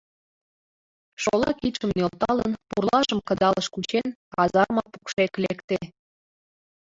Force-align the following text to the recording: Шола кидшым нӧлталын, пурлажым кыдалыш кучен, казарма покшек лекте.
Шола 1.21 1.51
кидшым 1.59 1.91
нӧлталын, 1.97 2.51
пурлажым 2.69 3.19
кыдалыш 3.27 3.67
кучен, 3.73 4.07
казарма 4.33 4.83
покшек 4.91 5.33
лекте. 5.43 5.79